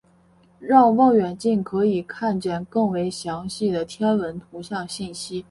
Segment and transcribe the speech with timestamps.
[0.59, 5.39] 让望远镜可以看见更为详细的天文图像信息。